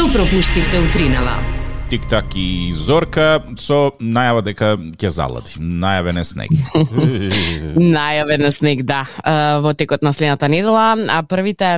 [0.00, 1.34] Што пропуштивте утринава?
[1.92, 5.58] Тик-так и Зорка со најава дека ќе залади.
[5.60, 6.54] Најавен е снег.
[7.98, 9.02] Најавен е снег, да,
[9.60, 11.74] во текот на следната недела, а првите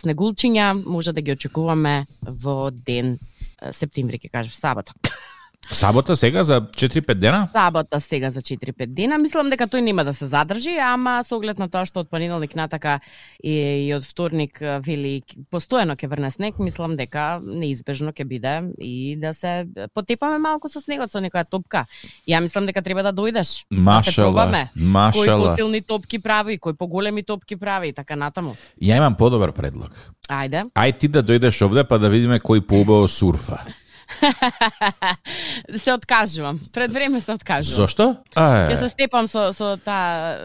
[0.00, 3.18] снегулчиња може да ги очекуваме во ден
[3.60, 4.96] септември, ќе кажев, сабота.
[5.72, 7.48] Сабота сега за 4-5 дена?
[7.52, 9.18] Сабота сега за 4-5 дена.
[9.18, 12.52] Мислам дека тој нема да се задржи, ама со оглед на тоа што од понеделник
[12.54, 13.00] натака
[13.42, 19.16] и, и од вторник вели постојано ќе врне снег, мислам дека неизбежно ќе биде и
[19.16, 21.86] да се потепаме малку со снегот со некоја топка.
[22.28, 23.32] Ја мислам дека треба да дојдеш.
[23.34, 24.48] да се Машала.
[24.50, 25.48] Кој машала.
[25.48, 28.56] посилни топки прави, кој поголеми топки прави и така натаму.
[28.82, 29.92] Ја имам подобар предлог.
[30.28, 30.68] Ајде.
[30.74, 33.64] Ај ти да дојдеш овде па да видиме кој поубаво сурфа.
[35.76, 36.60] се откажувам.
[36.72, 37.76] Пред време се откажувам.
[37.76, 38.16] Зошто?
[38.36, 40.38] Ќе А, се степам со со таа е,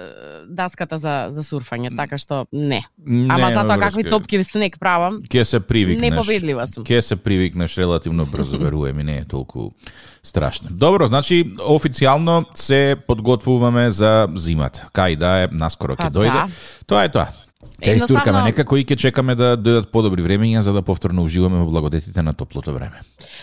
[0.49, 2.83] даската за за сурфање, така што не.
[2.97, 6.09] нема Ама затоа какви топки снег правам, Ке се привикнеш.
[6.09, 6.83] Непобедлива сум.
[6.83, 9.71] Ке се привикнеш релативно брзо, веруем и не е толку
[10.23, 10.69] страшно.
[10.71, 14.89] Добро, значи официјално се подготвуваме за зимата.
[14.93, 16.33] Кај да е, наскоро ќе Па дојде.
[16.33, 16.47] да.
[16.87, 17.27] Тоа е тоа.
[17.81, 21.65] Едноставно- истуркаме некако и ќе чекаме да дојдат подобри времења за да повторно уживаме во
[21.65, 22.99] благодетите на топлото време.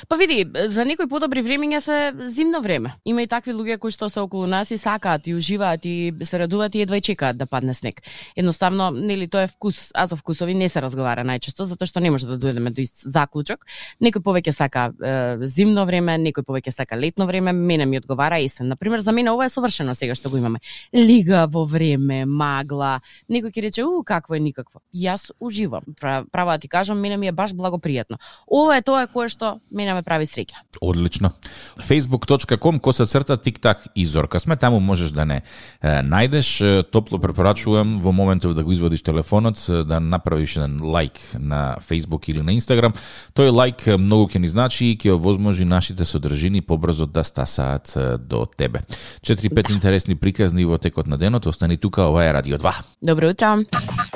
[0.08, 2.92] Па види, за некои подобри времења се зимно време.
[3.04, 6.38] Има и такви луѓе кои што се околу нас и сакаат и уживаат и се
[6.38, 8.02] радуваат и едва и чекаат да падне снег.
[8.36, 12.10] Едноставно, нели тоа е вкус, а за вкусови не се разговара најчесто затоа што не
[12.10, 13.64] може да дојдеме до ист заклучок.
[14.02, 18.68] Некој повеќе сака е, зимно време, некој повеќе сака летно време, мене ми одговара есен.
[18.68, 20.58] Например, за мене ова е совршено сега што го имаме.
[20.94, 23.00] Лигаво време, магла,
[23.30, 24.80] некој ќе рече, у, какво е никакво.
[24.90, 25.82] Јас уживам.
[25.94, 28.18] Пра- Право да ти кажам, мене ми е баш благопријатно.
[28.50, 30.66] Ова е тоа кое што мене ме прави среќна.
[30.80, 31.30] Одлично.
[31.78, 35.42] facebook.com коса црта тик-так и Зорка сме, таму можеш да не
[35.82, 36.82] најдеш.
[36.90, 42.42] Топло препорачувам во моментов да го извадиш телефонот, да направиш еден лайк на Facebook или
[42.42, 42.96] на Instagram.
[43.34, 48.46] Тој лайк многу ќе ни значи и ќе овозможи нашите содржини побрзо да стасаат до
[48.46, 48.80] тебе.
[49.22, 51.46] 4-5 интересни приказни во текот на денот.
[51.46, 52.72] Остани тука, ова е Радио 2.
[53.02, 54.15] Добро утро.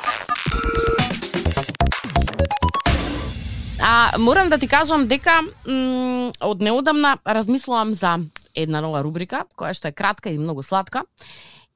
[4.01, 8.17] А, морам да ти кажам дека м, од неодамна размислувам за
[8.57, 11.03] една нова рубрика, која што е кратка и многу сладка.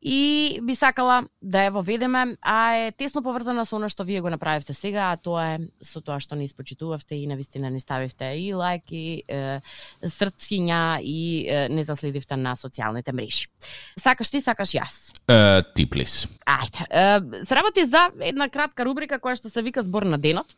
[0.05, 4.29] И би сакала да ја воведеме, а е тесно поврзана со она што вие го
[4.29, 8.53] направивте сега, а тоа е со тоа што не испочитувавте и навистина не ставивте и
[8.53, 9.61] лайк и е,
[10.05, 13.49] срциња и е, не заследивте на социјалните мрежи.
[13.97, 14.99] Сакаш ти, сакаш јас.
[15.25, 16.27] Е, ти, плис.
[16.45, 16.85] Ајде.
[16.85, 20.53] Е, се работи за една кратка рубрика која што се вика збор на денот.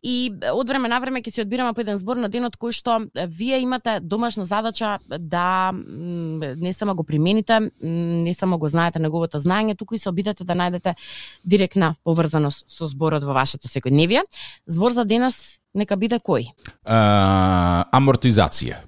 [0.00, 2.96] И од време на време ќе си одбираме по еден збор на денот кој што
[3.28, 9.76] вие имате домашна задача да не само го примените, не само го знаете неговото знаење,
[9.76, 10.94] туку и се обидете да најдете
[11.44, 14.22] директна поврзаност со зборот во вашето секојдневие.
[14.66, 16.52] Збор за денес нека биде кој?
[16.84, 18.80] А, амортизација.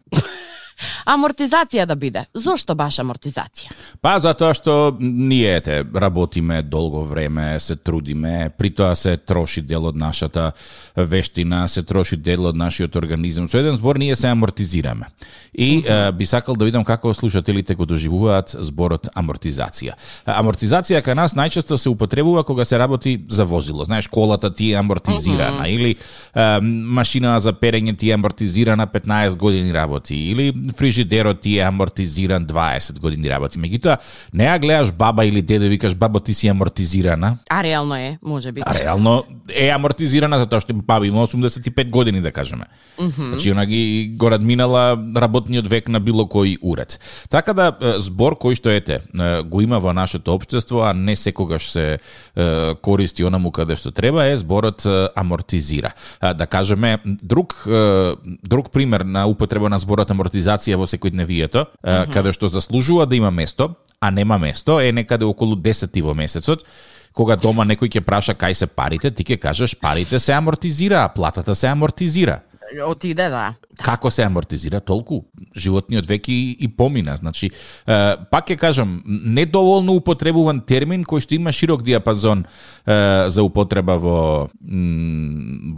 [1.09, 2.27] Амортизација да биде.
[2.37, 3.73] Зошто баш амортизација?
[4.05, 9.87] Па затоа што ние ете работиме долго време, се трудиме, при тоа се троши дел
[9.89, 10.53] од нашата
[10.97, 13.49] вештина, се троши дел од нашиот организам.
[13.49, 15.09] Со еден збор ние се амортизираме.
[15.55, 19.97] И е, би сакал да видам како слушателите го доживуваат зборот амортизација.
[20.29, 23.85] Амортизација кај нас најчесто се употребува кога се работи за возило.
[23.85, 29.73] Знаеш, колата ти е амортизирана или е, машина за перење ти е амортизирана 15 години
[29.75, 30.53] работи или
[30.99, 33.59] фрижидерот ти е амортизиран 20 години работи.
[33.59, 33.99] Меѓутоа,
[34.35, 38.19] не ја гледаш баба или дедо и викаш бабо ти си амортизирана, А реално е,
[38.23, 38.63] може би.
[38.67, 42.65] а реално е амортизирана затоа што баба има 85 години да кажеме.
[42.99, 43.29] Mm -hmm.
[43.29, 46.99] Значи она ги го надминала работниот век на било кој уред.
[47.31, 51.71] Така да збор кој што ете е, го има во нашето општество, а не секогаш
[51.71, 51.99] се
[52.83, 54.87] користи онаму каде што треба е зборот
[55.17, 55.93] амортизира.
[56.21, 57.67] Да кажеме друг
[58.49, 62.13] друг пример на употреба на зборот амортизација во секојдневието, mm -hmm.
[62.13, 66.65] каде што заслужува да има место, а нема место, е некаде околу 10 во месецот,
[67.13, 71.55] кога дома некој ќе праша кај се парите, ти ќе кажеш парите се амортизира, платата
[71.55, 72.41] се амортизира.
[72.87, 73.55] Отиде, да.
[73.83, 75.23] Како се амортизира толку?
[75.57, 77.17] Животниот век и, и помина.
[77.17, 77.99] Значи, е,
[78.31, 84.19] пак ќе кажам, недоволно употребуван термин кој што има широк диапазон е, за употреба во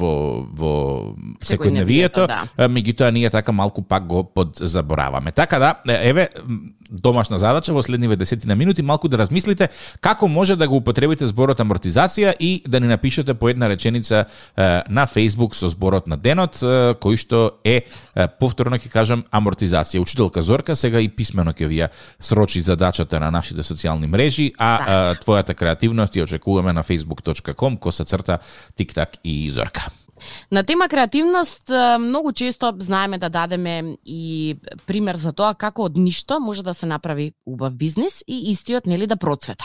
[0.01, 0.13] во
[0.49, 0.73] во
[1.45, 2.43] секојдневието, да.
[2.57, 5.33] е, меѓутоа ние така малку пак го подзабораваме.
[5.33, 6.29] Така да, еве
[6.91, 9.69] домашна задача во следниве десетина минути малку да размислите
[10.01, 14.63] како може да го употребите зборот амортизација и да ни напишете по една реченица е,
[14.89, 17.83] на Facebook со зборот на денот е, кој што е,
[18.41, 20.01] повторно ќе кажам амортизација.
[20.01, 24.71] Учителка Зорка сега и писмено ќе ви ја срочи задачата на нашите социјални мрежи, а
[24.75, 28.39] е, твојата креативност ја очекуваме на facebook.com коса црта
[28.77, 29.91] тиктак и Зорка.
[30.53, 31.71] На тема креативност,
[32.01, 34.57] многу често знаеме да дадеме и
[34.87, 39.07] пример за тоа како од ништо може да се направи убав бизнес и истиот нели
[39.07, 39.65] да процвета.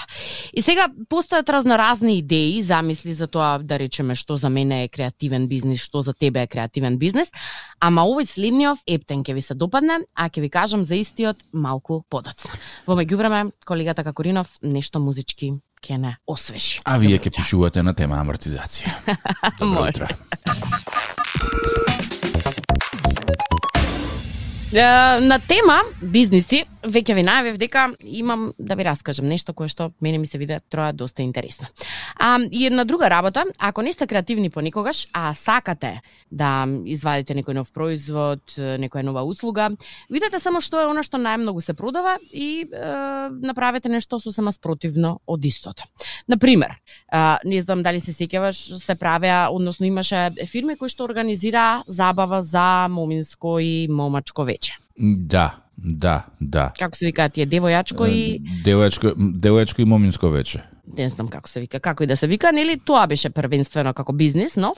[0.53, 5.47] И сега постојат разноразни идеи, замисли за тоа да речеме што за мене е креативен
[5.47, 7.31] бизнес, што за тебе е креативен бизнес,
[7.79, 12.03] ама овој следниот ептен ќе ви се допадне, а ќе ви кажам за истиот малку
[12.09, 12.51] подоцна.
[12.87, 16.81] Во меѓувреме, колегата Какоринов нешто музички ќе не освежи.
[16.85, 18.93] А вие ќе пишувате на тема амортизација.
[19.59, 20.07] Добро утро.
[25.21, 30.17] На тема бизниси, веќе ви најавив дека имам да ви раскажам нешто кое што мене
[30.17, 31.67] ми се виде троа доста интересно.
[32.15, 36.01] А, и една друга работа, ако не сте креативни понекогаш, а сакате
[36.31, 39.69] да извадите некој нов производ, некоја нова услуга,
[40.09, 42.67] видете само што е она што најмногу се продава и е,
[43.29, 45.83] направете нешто сосема спротивно од истото.
[46.27, 46.77] Например,
[47.09, 52.41] а, не знам дали се сеќаваш, се правеа, односно имаше фирми кои што организира забава
[52.41, 54.77] за моминско и момачко вече.
[54.97, 56.71] Да, да, да.
[56.79, 60.63] Како се викаат тие девојачко и девојачко, девојачко и моминско вече
[60.97, 64.13] не знам како се вика, како и да се вика, нели тоа беше првенствено како
[64.13, 64.77] бизнис нов.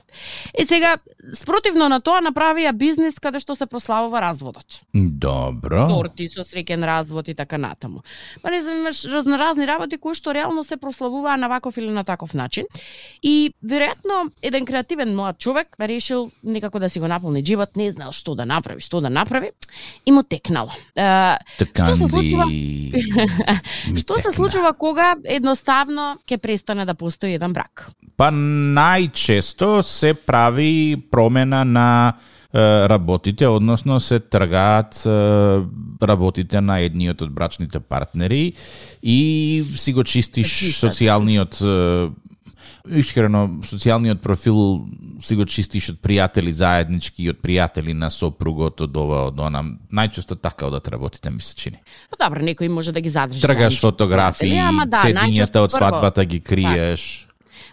[0.58, 0.96] И сега
[1.34, 4.80] спротивно на тоа направија бизнис каде што се прославува разводот.
[4.94, 5.86] Добро.
[5.90, 8.02] Торти со среќен развод и така натаму.
[8.42, 12.04] Па не знам, имаш разноразни работи кои што реално се прославуваа на ваков или на
[12.04, 12.64] таков начин.
[13.22, 18.12] И веројатно еден креативен млад човек решил некако да си го наполни живот, не знаел
[18.12, 19.50] што да направи, што да направи
[20.06, 20.72] и му текнало.
[20.94, 22.48] што се случува?
[24.00, 27.88] што се случува кога едноставно едноставно ќе престане да постои еден брак?
[28.16, 32.14] Па најчесто се прави промена на
[32.54, 35.02] работите, односно се тргаат
[36.02, 38.54] работите на едниот од брачните партнери
[39.02, 41.60] и си го чистиш социјалниот
[42.96, 44.86] искрено социјалниот профил
[45.20, 49.62] си го чистиш од пријатели заеднички, од пријатели на сопругот, од ова, од она.
[49.92, 51.82] Најчесто така одат работите, ми се чини.
[52.10, 53.42] Па добро, некој може да ги задржи.
[53.44, 54.56] Тргаш фотографии,
[54.86, 57.27] да, седињата од свадбата ги криеш.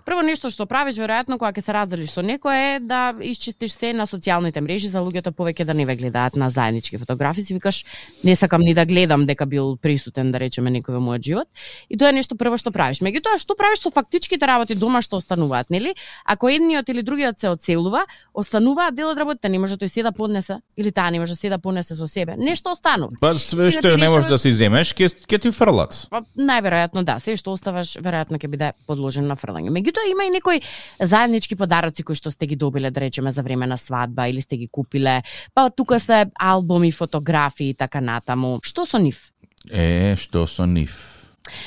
[0.05, 3.89] Прво нешто што правиш веројатно кога ќе се разделиш со некој е да исчистиш се
[3.97, 7.83] на социјалните мрежи за луѓето повеќе да не ве гледаат на заеднички фотографии, си викаш
[8.23, 11.49] не сакам ни да гледам дека бил присутен да речеме некој во мојот живот.
[11.89, 13.01] И тоа е нешто прво што правиш.
[13.01, 15.95] Меѓутоа што правиш со фактичките работи дома што остануваат, нели?
[16.23, 20.11] Ако едниот или другиот се одселува, остануваат дел од работите, не може тој се да
[20.13, 22.37] поднесе или таа не може се да понесе со себе.
[22.37, 23.17] Нешто останува.
[23.19, 25.97] Па све што не можеш да си земеш, ќе ќе ти фрлат.
[26.13, 29.73] Па најверојатно да, се што оставаш веројатно ќе биде подложено на фрлање.
[29.73, 30.61] Меѓутоа има и некои
[30.99, 34.57] заеднички подароци кои што сте ги добиле, да речеме, за време на свадба или сте
[34.57, 35.23] ги купиле.
[35.53, 38.59] Па тука се албуми, фотографии и така натаму.
[38.63, 39.31] Што со нив?
[39.71, 41.14] Е, што со нив?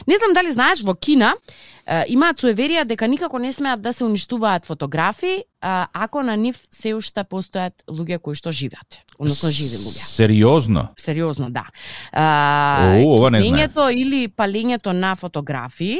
[0.06, 1.34] Не знам дали знаеш во Кина
[2.08, 7.24] имаат суеверија дека никако не смеат да се уништуваат фотографии ако на нив се уште
[7.24, 10.04] постојат луѓе кои што живеат, односно живи луѓе.
[10.06, 10.88] Сериозно?
[10.96, 11.64] Сериозно, да.
[12.12, 13.68] А, О, ова не знае.
[13.92, 15.98] или палењето на фотографии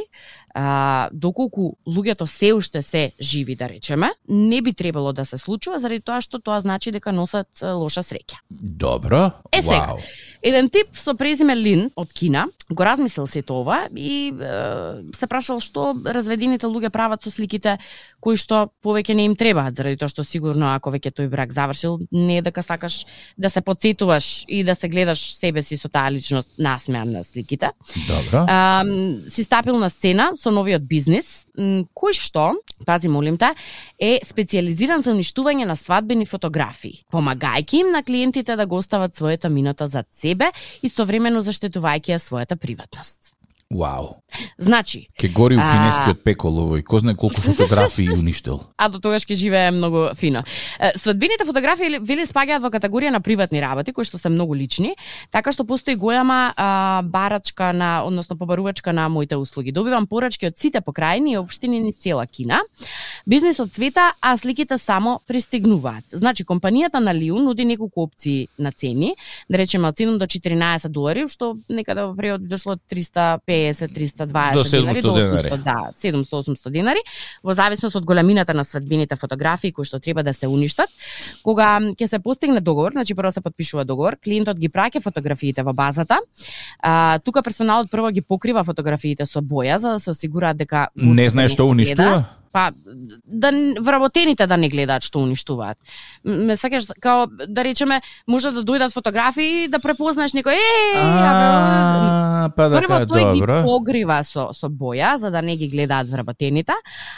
[0.55, 5.79] а, доколку луѓето се уште се живи, да речеме, не би требало да се случува,
[5.79, 8.39] заради тоа што тоа значи дека носат лоша среќа.
[8.51, 9.31] Добро.
[9.53, 9.99] Е сега, Вау.
[10.43, 15.61] еден тип со презиме Лин од Кина го размислил се тоа и е, се прашал
[15.65, 17.79] што разведените луѓе прават со сликите
[18.21, 21.99] кои што повеќе не им требаат, заради тоа што сигурно ако веќе тој брак завршил,
[22.13, 23.07] не е дека сакаш
[23.39, 27.71] да се подсетуваш и да се гледаш себе си со таа личност насмеан на сликите.
[28.09, 28.45] Добро.
[28.49, 28.85] А,
[29.29, 32.53] си стапил на сцена со новиот бизнис, кој што,
[32.85, 33.55] пази молим те,
[33.99, 39.49] е специализиран за уништување на свадбени фотографии, помагајќи им на клиентите да го остават својата
[39.49, 43.38] минута за себе, истовремено заштитувајќи ја својата приватност.
[43.71, 44.23] Вау.
[44.59, 48.63] Значи, ке гори у кинескиот пекол овој, кој знае колку фотографии уништил.
[48.79, 50.45] А до тогаш ќе живее многу фино.
[50.97, 54.95] Свадбените фотографии вели спаѓаат во категорија на приватни работи кои што се многу лични,
[55.31, 59.73] така што постои голема а, барачка на, односно побарувачка на моите услуги.
[59.73, 62.63] Добивам порачки од сите покрајни и општини низ цела Кина.
[63.27, 66.09] Бизнисот цвета, а сликите само пристигнуваат.
[66.13, 69.17] Значи, компанијата на Лиу нуди неколку опции на цени,
[69.49, 73.58] да речеме од 7 до 14 долари, што некаде во период дошло 350
[73.89, 77.03] 320 до 700 денари, до 800, да, 700-800 денари,
[77.43, 80.91] во зависност од големината на свадбините фотографии кои што треба да се уништат.
[81.43, 85.73] Кога ќе се постигне договор, значи прво се подпишува договор, клиентот ги праќа фотографиите во
[85.73, 86.19] базата.
[86.81, 91.31] А, тука персоналот прво ги покрива фотографиите со боја за да се осигураат дека не
[91.31, 92.25] знае што уништува.
[92.53, 92.73] Па
[93.29, 93.51] да
[93.81, 95.77] вработените да не гледаат што уништуваат.
[96.25, 100.69] Ме сакаш као да речеме може да дојдат фотографии и да препознаеш некој е
[102.57, 103.63] па да Прво тој ги добро.
[103.63, 106.73] погрива со со боја за да не ги гледаат вработените,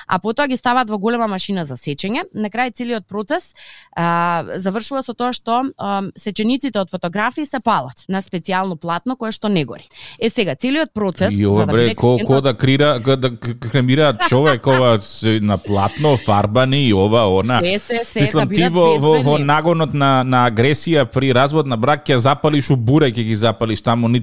[0.07, 2.25] а потоа ги ставаат во голема машина за сечење.
[2.35, 3.55] На крај целиот процес
[3.97, 9.33] а, завршува со тоа што а, сечениците од фотографии се палат на специјално платно кое
[9.33, 9.89] што не гори.
[10.19, 14.67] Е сега целиот процес Јо, за да бре, ко, ко да крира, да кремираат човек
[14.67, 17.61] ова се на платно, фарбани и ова, она.
[17.61, 21.67] се се се Мислам, да ти во, во, во нагонот на, на агресија при развод
[21.67, 24.23] на брак ќе запалиш у буре, ќе ги запалиш таму, ни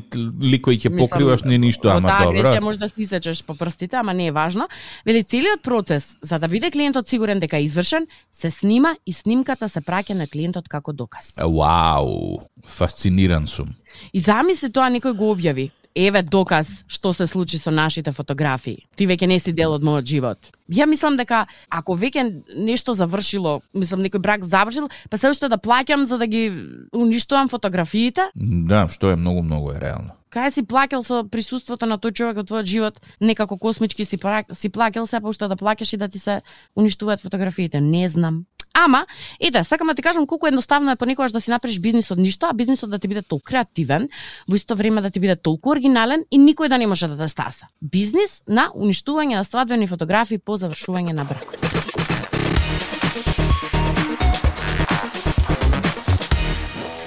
[0.53, 2.65] ликој ќе покриваш, ни ништо, ама таа агресија добро.
[2.65, 4.67] може да си сечеш по прстите, ама не е важно.
[5.05, 9.69] Вели целиот процес за да биде клиентот сигурен дека е извршен, се снима и снимката
[9.69, 11.35] се праќа на клиентот како доказ.
[11.37, 13.75] Вау, фасциниран сум.
[14.13, 15.71] И замисли тоа некој го објави.
[15.97, 18.85] Еве доказ што се случи со нашите фотографии.
[18.95, 20.51] Ти веќе не си дел од мојот живот.
[20.69, 25.57] Ја мислам дека ако веќе нешто завршило, мислам некој брак завршил, па се уште да
[25.57, 26.51] плаќам за да ги
[26.93, 30.13] уништувам фотографиите, Да, што е многу, многу е реално.
[30.29, 34.19] кај си плакал со присуството на тој човек во твојот живот, некако космички си,
[34.53, 36.41] си плакал, се па уште да плакаш и да ти се
[36.75, 37.81] уништуваат фотографиите.
[37.81, 38.45] Не знам.
[38.79, 39.05] Ама,
[39.39, 42.46] ете, сакам да ти кажам колку едноставно е понекогаш да си направиш бизнис од ништо,
[42.46, 44.05] а бизнисот да ти биде толку креативен,
[44.46, 47.27] во исто време да ти биде толку оригинален и никој да не може да те
[47.27, 47.65] стаса.
[47.81, 51.57] Бизнис на уништување на свадбени фотографии по завршување на бракот.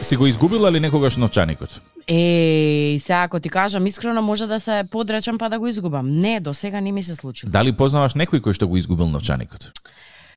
[0.02, 1.80] Си го изгубила ли некогаш новчаникот?
[2.08, 6.10] Е, и сега ако ти кажам искрено може да се подречам па да го изгубам.
[6.10, 7.50] Не, до сега не ми се случило.
[7.50, 9.70] Дали познаваш некој кој што го изгубил новчаникот?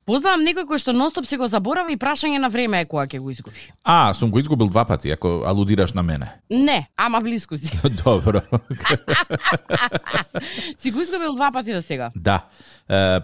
[0.04, 3.22] Познавам некој кој што нонстоп се го заборави и прашање на време е кога ќе
[3.24, 3.70] го изгуби.
[3.84, 6.28] А, сум го изгубил два пати, ако алудираш на мене.
[6.50, 7.72] Не, ама блиску си.
[8.04, 8.40] Добро.
[10.76, 12.10] си го изгубил два пати до сега.
[12.16, 12.44] Да.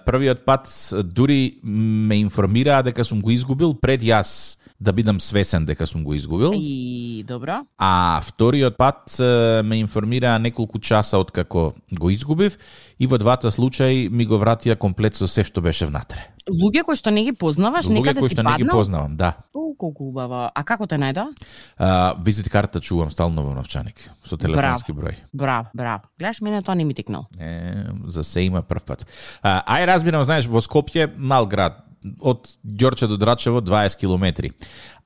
[0.06, 0.68] Првиот пат
[1.04, 6.14] дури ме информираа дека сум го изгубил пред јас да бидам свесен дека сум го
[6.14, 6.52] изгубил.
[6.56, 7.60] И добро.
[7.78, 9.16] А вториот пат
[9.64, 12.56] ме информираа неколку часа од како го изгубив
[12.98, 16.24] и во двата случаи ми го вратија комплет со се што беше внатре.
[16.48, 19.34] Луѓе кои што не ги познаваш, Луѓе некаде кои ти што не ги познавам, да.
[19.54, 20.48] О, колку убаво.
[20.48, 21.28] А како те најдоа?
[21.76, 25.20] А, визит карта чувам стално во новчаник со телефонски број.
[25.32, 26.08] Браво, браво.
[26.18, 27.28] Гледаш, мене тоа не ми тикнал.
[27.38, 29.06] Е, за се има прв пат.
[29.42, 31.84] А, ај разбирам, знаеш, во Скопје, мал град,
[32.20, 34.50] од Ѓорче до Драчево 20 километри.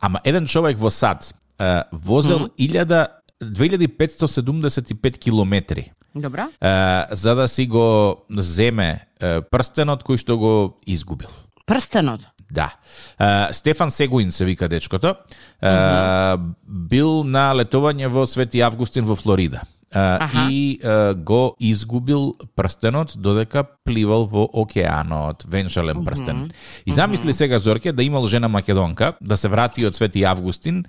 [0.00, 1.34] Ама еден човек во сад
[1.92, 3.06] возел mm -hmm.
[3.42, 6.42] 2575 километри Добро?
[6.60, 9.08] а, за да си го земе
[9.50, 11.28] прстенот кој што го изгубил.
[11.66, 12.20] Прстенот.
[12.50, 12.74] Да.
[13.18, 15.14] А, Стефан Сегуин се вика дечкото.
[15.60, 19.62] А, бил на летување во Свети Августин во Флорида.
[19.94, 20.48] Аха.
[20.50, 26.50] и а, го изгубил прстенот додека пливал во океанот, венчален прстен.
[26.86, 30.84] И замисли сега Зорке да имал жена македонка, да се врати од Свети Августин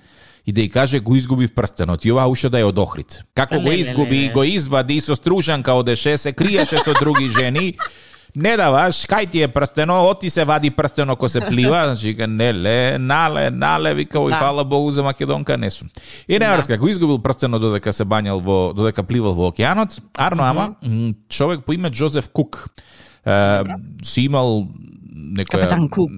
[0.46, 3.24] и да ја каже го изгубив прстенот и ова уште да е од Охрид.
[3.36, 7.78] Како го изгуби, го извади со стружанка одеше, се криеше со други жени.
[8.36, 12.28] Не даваш, кај ти е прстено, оти се вади прстено ако се плива, значи вика
[12.28, 14.40] неле, нале, нале, вика, ој Да.
[14.40, 15.90] фала Богу за Македонка не сум.
[16.28, 16.62] И не да.
[16.68, 20.76] како изгубил прстено додека се бањал во додека пливал во океанот, арно ама
[21.30, 22.70] човек по име Джозеф Кук
[24.04, 24.68] си имал
[25.16, 26.12] некоја Капетан Кук.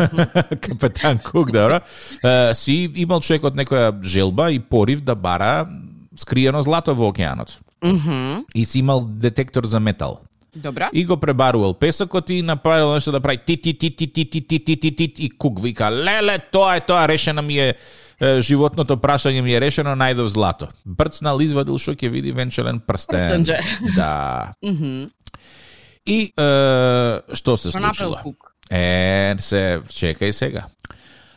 [0.60, 1.80] Капетан Кук, добро.
[2.24, 5.66] Е, си имал човекот некоја желба и порив да бара
[6.16, 7.58] скриено злато во океанот.
[7.84, 8.44] Мгм.
[8.54, 10.20] И си имал детектор за метал.
[10.54, 10.88] Добро.
[10.92, 14.40] И го пребарувал песокот и направил нешто да прави ти ти ти ти ти ти
[14.46, 17.74] ти ти ти ти и кук вика леле тоа е тоа решено ми е
[18.40, 20.68] животното прашање ми е решено најдов злато.
[20.84, 23.18] Брцнал извадил што ќе види венчален прстен.
[23.18, 23.58] Прстенџе.
[23.96, 24.54] Да.
[26.06, 26.46] И е,
[27.34, 28.20] што се случило?
[28.70, 30.66] Е, се чекај сега.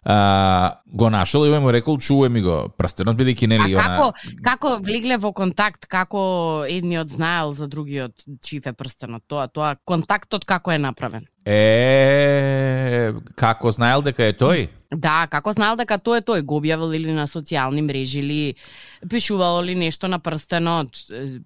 [0.10, 4.44] А, го нашол и му рекол чувај ми го прстенот бидејќи А нели како, она
[4.46, 6.22] како влегле во контакт, како
[6.64, 9.26] едниот знаел за другиот чиф е прстенот?
[9.28, 11.28] Тоа, тоа, контактот како е направен?
[11.48, 14.68] е како знаел дека е тој?
[14.92, 18.56] Да, како знаел дека тоа е тој, го објавил или на социјални мрежи или
[19.12, 20.96] пишувал ли нешто на прстенот,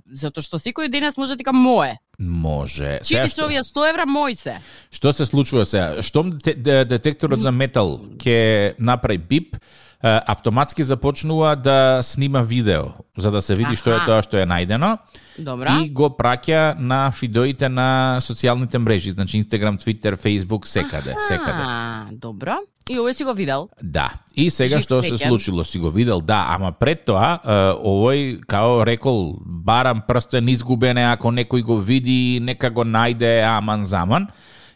[0.06, 1.98] затоа што секој денес може да ти ка мое.
[2.22, 3.00] Може.
[3.02, 4.58] Се што- овие 100 евра мој се.
[4.92, 6.02] Што се случува сега?
[6.02, 9.56] Штом де- де- детекторот за метал ќе направи бип,
[10.04, 12.84] автоматски започнува да снима видео,
[13.18, 14.06] за да се види што е Аха.
[14.06, 14.98] тоа што е најдено
[15.38, 15.82] Добра.
[15.82, 21.62] и го праќа на фидоите на социјалните мрежи, значи Инстаграм, Твитер, Фейсбук, секаде, секаде.
[21.62, 22.58] А, добро.
[22.90, 23.70] И овој си го видел.
[23.82, 24.10] Да.
[24.36, 27.38] И сега Жив што се случило, си го видел, да, ама пред тоа,
[27.78, 33.86] овој, као рекол, барам прстен изгубен е, ако некој го види, нека го најде, аман
[33.86, 34.28] заман.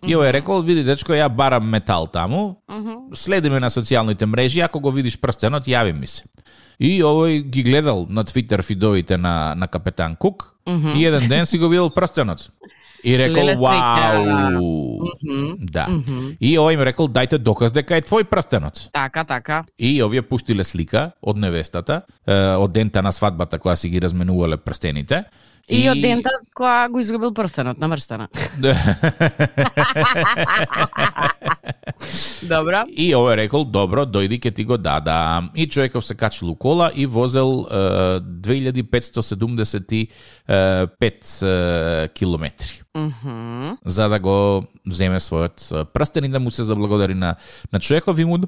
[0.06, 2.62] И овој рекол, види дечко, ја барам метал таму,
[3.14, 6.24] следи ме на социјалните мрежи, ако го видиш прстенот, јави ми се.
[6.80, 11.58] И овој ги гледал на Твитер фидовите на, на капетан Кук и еден ден си
[11.58, 12.52] го видел прстенот.
[13.06, 15.06] И рекол, вау.
[15.62, 15.86] Да.
[16.40, 18.88] И овој им рекол, дајте доказ дека е твој прстенот.
[18.96, 19.62] Така, така.
[19.78, 24.58] И овие пуштиле слика од невестата, е, од дента на свадбата која си ги разменувале
[24.58, 25.22] прстените.
[25.70, 28.28] И, од дента која го изгубил прстенот намрштена.
[32.52, 32.84] Добро.
[32.90, 35.50] И овој рекол, добро, дојди ке ти го дадам.
[35.56, 37.76] И човеков се качил у кола и возел е,
[38.20, 40.10] 2575
[41.44, 42.82] е, километри.
[42.96, 43.76] Мгм.
[43.86, 47.36] за да го земе својот прстен и да му се заблагодари на,
[47.74, 48.40] на човеков и му,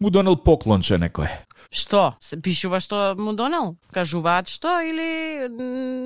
[0.00, 1.28] му донел поклонче некој.
[1.68, 2.16] Што?
[2.16, 3.74] Се пишува што му донел?
[3.92, 5.48] Кажуваат што или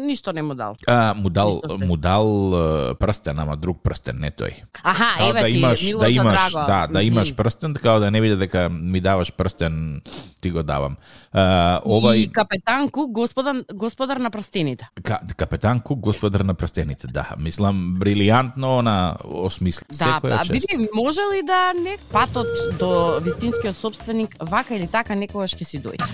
[0.02, 0.74] ништо не му дал?
[0.90, 4.66] А, му дал, му дал прстен, ама друг прстен, не тој.
[4.82, 6.66] Аха, Као еве да ти, имаш, мило да имаш, драго.
[6.66, 10.02] да, да имаш прстен, така да не биде дека ми даваш прстен,
[10.40, 10.96] ти го давам.
[11.32, 14.88] А, овај И капетан Кук, господар, господар на прстените.
[15.02, 17.28] Ка, капетан Кук, господар на прстените, да.
[17.38, 19.86] Мислам, брилијантно на осмисли.
[19.94, 25.51] Да, а види, може ли да не патот до вистинскиот собственик вака или така некогаш
[25.56, 26.06] ќе си дојде?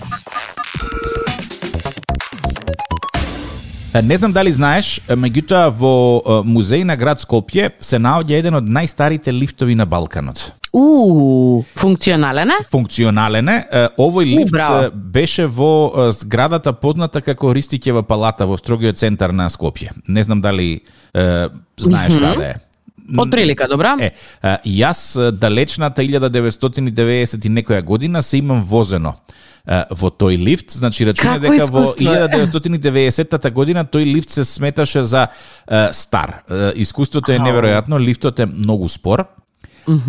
[4.03, 9.33] Не знам дали знаеш, меѓутоа во музеј на град Скопје се наоѓа еден од најстарите
[9.33, 10.51] лифтови на Балканот.
[10.69, 12.59] У, функционален е?
[12.69, 13.57] Функционален е.
[13.97, 19.89] Овој лифт е, беше во зградата позната како Ристикева палата во строгиот центар на Скопје.
[20.07, 20.81] Не знам дали
[21.13, 21.49] е,
[21.81, 22.55] знаеш каде е.
[23.17, 23.95] Од прилика, добра?
[23.99, 24.11] Е,
[24.65, 29.15] јас далечната 1990 и некоја година се имам возено
[29.69, 32.27] во тој лифт, значи рачуне дека во искуство е?
[32.31, 35.27] 1990 година тој лифт се сметаше за
[35.93, 36.41] стар.
[36.75, 39.27] Искуството е неверојатно, лифтот е многу спор.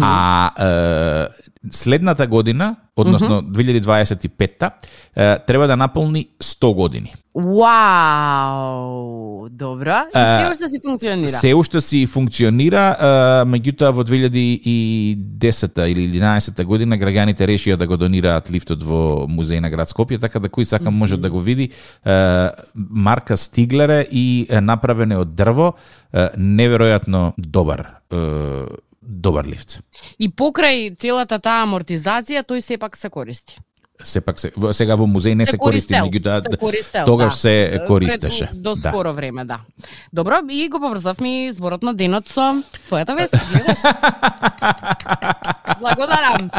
[0.01, 1.29] А е,
[1.71, 4.71] следната година, односно 2025-та,
[5.17, 7.15] е, треба да наполни 100 години.
[7.35, 7.61] Вау,
[9.49, 9.97] добро.
[10.17, 11.29] И се уште си функционира.
[11.29, 12.97] Се уште си функционира,
[13.47, 19.71] меѓутоа во 2010 или 11 година граѓаните решија да го донираат лифтот во музеј на
[19.71, 21.71] град Скопје, така да кој сака може да го види.
[22.75, 25.75] Марка Стиглере и е направен е од дрво,
[26.35, 28.01] неверојатно добар
[29.11, 29.81] добар лифт.
[30.19, 33.59] И покрај целата таа амортизација, тој сепак се користи.
[34.03, 37.39] Сепак се, сега во музеј не се, користи, користел, меѓутоа се користел, тогаш да.
[37.39, 38.47] се користеше.
[38.47, 38.89] Пред, до Да.
[38.89, 39.61] скоро време, да.
[40.13, 43.83] Добро, и го поврзавме изборот на денот со твојата вест, гледаш?
[45.81, 46.51] Благодарам.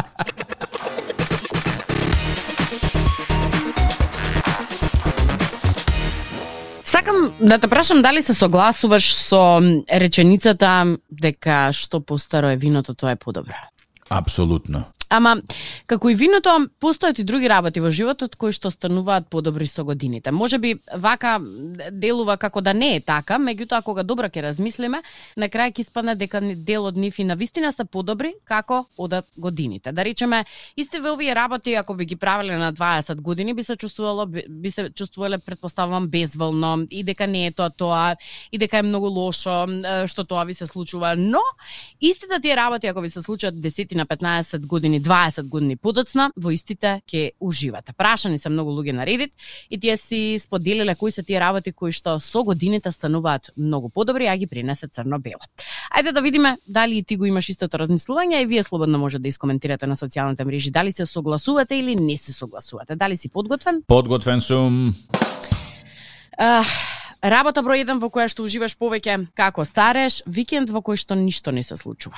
[7.02, 9.58] Сакам да те прашам дали се согласуваш со
[9.90, 13.58] реченицата дека што постаро е виното, тоа е подобро.
[14.06, 14.84] Апсолутно.
[15.12, 15.36] Ама,
[15.86, 20.32] како и виното, постојат и други работи во животот кои што стануваат подобри со годините.
[20.32, 21.36] Може би вака
[21.92, 25.02] делува како да не е така, меѓутоа кога добро ќе размислиме,
[25.36, 29.28] на крај ќе испадне дека дел од нив и на вистина се подобри како одат
[29.36, 29.92] годините.
[29.92, 30.44] Да речеме,
[30.76, 34.90] истиве овие работи ако би ги правеле на 20 години би се чувствувало би се
[34.90, 38.16] чувствувале предпоставувам безволно и дека не е тоа тоа
[38.52, 39.66] и дека е многу лошо
[40.06, 41.42] што тоа ви се случува, но
[42.00, 46.52] истите тие работи ако ви се случат 10 на 15 години, 20 години подоцна, во
[46.54, 47.92] истите ќе уживате.
[47.92, 49.32] Прашани се многу луѓе на Reddit
[49.70, 54.26] и тие си споделиле кои се тие работи кои што со годините стануваат многу подобри,
[54.26, 55.42] а ги принесе црно-бело.
[55.90, 59.28] Ајде да видиме дали и ти го имаш истото размислување и вие слободно може да
[59.28, 62.96] искоментирате на социјалните мрежи дали се согласувате или не се согласувате.
[62.96, 63.82] Дали си подготвен?
[63.86, 64.94] Подготвен сум.
[66.38, 66.66] Uh,
[67.22, 71.52] работа број 1 во која што уживаш повеќе како стареш, викенд во кој што ништо
[71.52, 72.16] не се случува.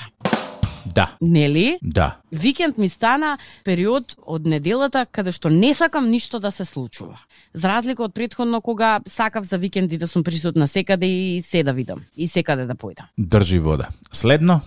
[0.86, 1.78] Да, Нели?
[1.82, 2.16] да.
[2.32, 7.18] Викенд ми стана период од неделата каде што не сакам ништо да се случува.
[7.54, 11.72] За разлика од предходно кога сакав за викенди да сум присутна секаде и се да
[11.72, 13.04] видам и секаде да појдам.
[13.18, 13.88] Држи вода.
[14.12, 14.60] Следно,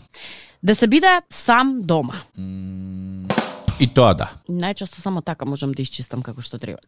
[0.63, 2.13] Да се биде сам дома.
[3.79, 4.29] и тоа да.
[4.49, 6.77] Најчесто само така можам да исчистам како што треба.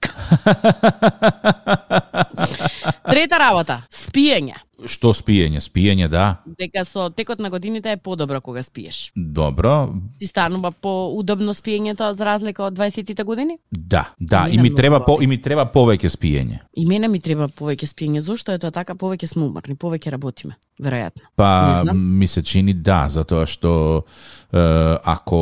[3.10, 4.56] Трета работа, спиење.
[4.88, 5.60] Што спиење?
[5.64, 6.42] Спиење, да.
[6.46, 9.12] Дека со текот на годините е подобро кога спиеш.
[9.16, 9.90] Добро.
[10.20, 13.58] Ти станува поудобно спиењето за разлика од 20-тите години?
[13.72, 16.60] Да, да, и на ми треба по и ми треба повеќе спиење.
[16.78, 18.22] И мене ми треба повеќе спиење.
[18.22, 18.96] Зошто е тоа така?
[18.96, 21.28] Повеќе сме уморни, повеќе работиме, веројатно.
[21.36, 24.06] Па ми се чини да, затоа што
[24.54, 24.60] е,
[25.04, 25.42] ако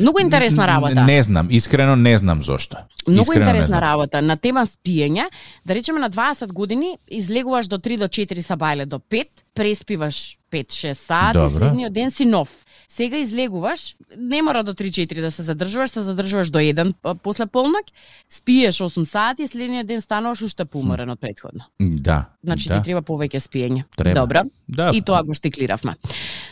[0.00, 1.04] Многу интересна работа.
[1.04, 2.76] Не знам, искрено не знам зошто.
[3.08, 4.22] Многу Искрено интересна работа.
[4.22, 5.24] На тема спиење,
[5.64, 10.92] да речеме на 20 години, излегуваш до 3 до 4 сабајле до 5, преспиваш 5-6
[10.92, 12.48] сати, следниот ден си нов.
[12.88, 17.46] Сега излегуваш, не мора до 3-4 да се задржуваш, се задржуваш до 1 п- после
[17.46, 17.90] полноќ,
[18.30, 21.64] спиеш 8 сати и следниот ден стануваш уште поуморен од предходно.
[21.80, 22.24] Да.
[22.44, 22.78] Значи да.
[22.78, 23.84] ти треба повеќе спиење.
[23.96, 24.20] Треба.
[24.20, 24.42] Добро.
[24.68, 24.90] Да.
[24.94, 25.94] И тоа го штиклиравме.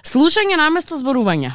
[0.04, 1.52] Слушање наместо зборување.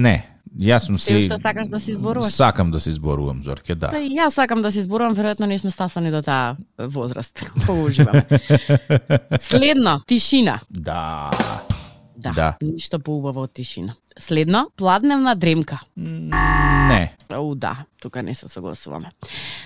[0.00, 0.26] Не.
[0.58, 2.32] Јас сум Се си уште сакаш да се изборуваш?
[2.32, 3.90] Сакам да се изборувам, Зорке, да.
[3.90, 7.44] Па и јас сакам да се изборувам, веројатно не сме стасани до таа возраст.
[7.66, 8.26] Кога уживаме.
[9.40, 10.60] Следно, тишина.
[10.70, 11.30] Да.
[12.16, 12.56] Да, Да.
[12.62, 13.94] ништо поубаво од тишина.
[14.18, 15.80] Следно, пладневна дремка.
[15.96, 17.14] Не.
[17.32, 19.10] О, да, тука не се согласуваме.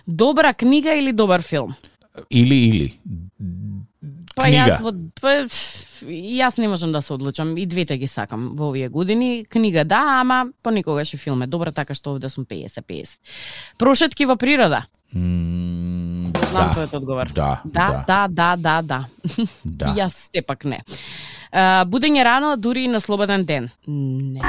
[0.07, 1.75] Добра книга или добар филм?
[2.31, 3.01] Или или.
[4.35, 4.67] Па Книга.
[4.67, 5.29] јас во па,
[6.05, 9.47] јас не можам да се одлучам, и двете ги сакам во овие години.
[9.47, 13.19] Книга да, ама понекогаш и филм е добра, така што овде сум 50-50.
[13.79, 14.87] Прошетки во природа.
[15.15, 16.73] М, Знам да.
[16.75, 17.31] твојот одговор.
[17.33, 19.07] Да, Да, да, да, да, да.
[19.65, 19.95] да.
[19.97, 20.83] Јас сепак не.
[21.53, 23.71] А, будење рано дури и на слободен ден.
[23.87, 24.41] Не.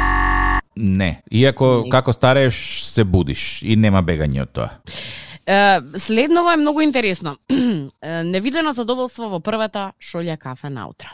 [0.76, 1.22] Не.
[1.32, 1.90] Иако Не.
[1.90, 4.70] како старееш се будиш и нема бегање од тоа.
[5.98, 7.38] Следново е многу интересно.
[8.24, 11.10] Невидено задоволство во првата шолја кафе наутро.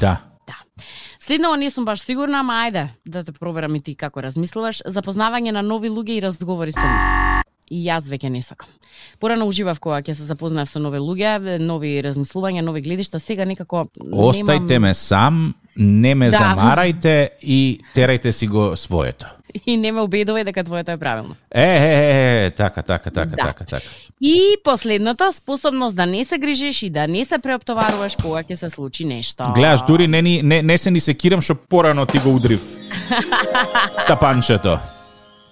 [0.00, 0.20] Да.
[0.46, 0.56] Да.
[1.20, 4.82] Следново не сум баш сигурна, ама ајде да те проверам и ти како размислуваш.
[4.86, 7.46] Запознавање на нови луѓе и разговори со нив.
[7.70, 8.68] И јас веќе не сакам.
[9.20, 13.86] Порано уживав кога ќе се запознав со нови луѓе, нови размислувања, нови гледишта, сега некако
[14.10, 14.82] Остајте немам...
[14.82, 16.38] ме сам, не ме Да.
[16.38, 19.26] замарајте и терајте си го своето.
[19.66, 21.36] и не ме убедувај дека твоето е правилно.
[21.54, 23.36] Е, е, е, е, така, така, така, Да.
[23.36, 23.86] така, така.
[24.20, 28.70] И последното, способност да не се грижиш и да не се преоптоваруваш кога ќе се
[28.70, 29.44] случи нешто.
[29.54, 32.60] Гледаш, дури не, ни, не, не се ни секирам што порано ти го удрив.
[34.06, 34.78] Тапанчето.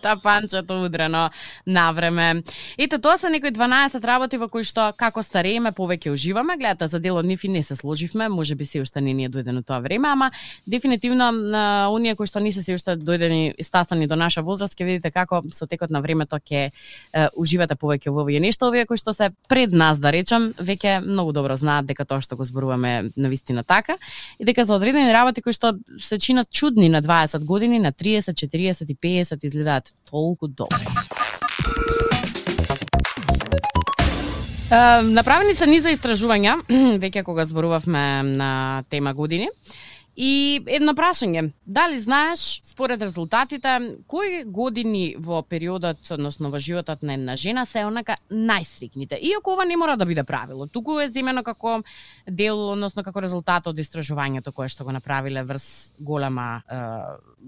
[0.03, 1.31] Та панчето удрено
[1.67, 2.43] на време.
[2.79, 6.57] Ето тоа се некои 12 работи во кои што како старееме повеќе уживаме.
[6.57, 9.25] Гледате за дел од нив и не се сложивме, може би се уште не ни
[9.25, 10.31] е дојдено тоа време, ама
[10.67, 14.85] дефинитивно на оние кои што не се се уште дојдени стасани до наша возраст, ќе
[14.85, 16.71] видите како со текот на времето ќе
[17.37, 21.33] уживате повеќе во овие нешта, овие кои што се пред нас да речам, веќе многу
[21.33, 23.99] добро знаат дека тоа што го зборуваме на вистина така
[24.39, 28.33] и дека за одредени работи кои што се чинат чудни на 20 години, на 30,
[28.33, 30.79] 40 и 50 изгледаат толку добро.
[35.03, 36.61] Направени се низа истражувања,
[37.03, 38.51] веќе кога зборувавме на
[38.91, 39.49] тема години.
[40.21, 43.73] И едно прашање, дали знаеш, според резултатите,
[44.07, 49.17] кои години во периодот, односно во животот на една жена се онака најстрикните?
[49.17, 51.79] Иако ова не мора да биде правило, туку е земено како
[52.29, 56.83] дел, односно како резултат од истражувањето кое што го направиле врз голема е,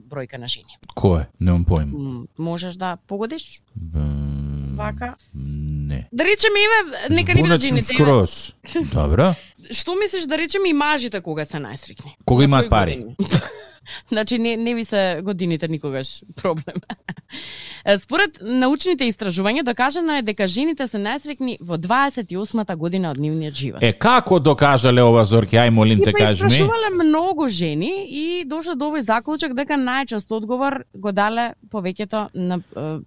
[0.09, 0.81] бројка на жени.
[0.97, 1.27] Кој?
[1.41, 2.27] Немам поим.
[2.39, 4.42] Можеш да погодиш М,
[4.77, 5.15] вака?
[5.35, 6.09] Не.
[6.13, 7.93] Да речеме еве, нека не бидат жените.
[7.93, 8.55] еве, скроз.
[8.95, 9.35] Добро.
[9.71, 12.17] Што мислиш да речеме и мажите кога се најстрикни?
[12.25, 12.97] Кога имаат пари.
[12.97, 13.17] години?
[14.13, 16.77] значи не не ви се годините никогаш проблем.
[17.99, 23.83] Според научните истражувања докажано е дека жените се најстрикни во 28-та година од нивниот живот.
[23.83, 25.57] Е, како докажале ова, Зорке?
[25.57, 26.47] Ај, молим те, кажи ми.
[26.47, 32.61] испрашувале многу жени и дошло до овој заклучок дека најчест одговор го дале повеќето на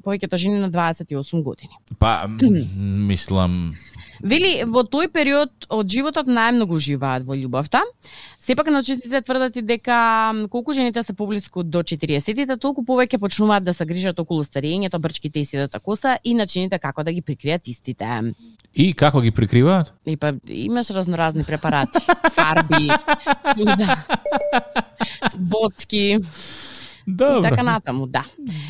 [0.03, 1.77] повеќето жени на 28 години.
[1.99, 2.27] Па,
[2.77, 3.75] мислам...
[4.23, 7.83] Вели, во тој период од животот најмногу живеат во љубовта.
[8.45, 13.73] Сепак научниците тврдат и дека колку жените се поблиску до 40-тите, толку повеќе почнуваат да
[13.73, 18.05] се грижат околу старењето, брчките и седата коса и начините како да ги прикријат истите.
[18.75, 19.89] И како ги прикриваат?
[20.05, 22.05] И па имаш разноразни препарати,
[22.37, 22.85] фарби,
[23.81, 23.97] да,
[27.07, 28.25] боцки, и така натаму, да.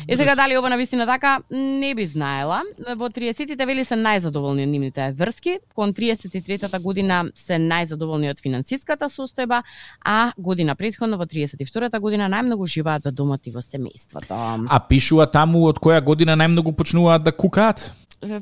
[0.08, 2.62] Е сега дали ова на вистина така, не би знаела.
[2.96, 9.08] Во 30-тите вели се најзадоволни од нивните врски, кон 33-та година се најзадоволни од финансиската
[9.08, 9.62] состојба,
[10.04, 14.36] а година предходно во 32-та година најмногу живеат во домот и во семејството.
[14.68, 17.92] А пишува таму од која година најмногу почнуваат да кукаат?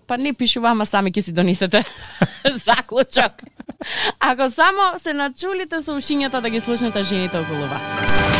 [0.06, 1.82] Па не пишува, ама сами ќе си донесете
[2.66, 3.42] заклучок.
[4.20, 7.84] Ако само се начулите со ушињата да ги слушнете жените околу вас.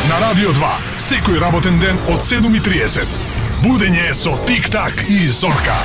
[0.09, 3.03] На Радио 2, секој работен ден од 7.30.
[3.65, 5.77] Будење со Тик-так и Зорка.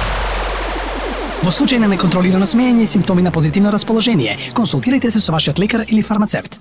[1.40, 5.86] Во случај на неконтролирано смеење и симптоми на позитивно расположение, консултирайте се со вашиот лекар
[5.88, 6.60] или фармацевт.